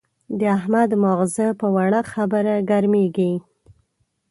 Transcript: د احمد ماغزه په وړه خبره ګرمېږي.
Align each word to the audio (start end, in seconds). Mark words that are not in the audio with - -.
د 0.39 0.41
احمد 0.57 0.89
ماغزه 1.03 1.47
په 1.59 1.67
وړه 1.75 1.99
خبره 2.11 2.53
ګرمېږي. 2.69 3.33